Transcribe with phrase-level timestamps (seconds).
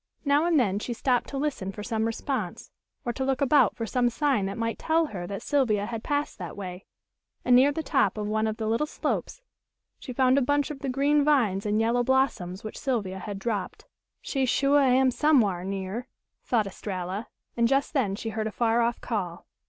[0.25, 2.71] Now and then she stopped to listen for some response,
[3.05, 6.39] or to look about for some sign that might tell her that Sylvia had passed
[6.39, 6.87] that way,
[7.45, 9.43] and near the top of one of the little slopes
[9.99, 13.85] she found a bunch of the green vines and yellow blossoms which Sylvia had dropped.
[14.23, 16.07] "She shuah am somewhar near,"
[16.43, 19.45] thought Estralla, and just then she heard a far off call.